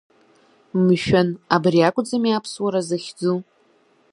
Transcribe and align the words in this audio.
Мшәан, 0.85 1.29
абри 1.55 1.79
акәӡами 1.87 2.37
Аԥсуара 2.37 2.81
захьӡу?! 2.87 3.37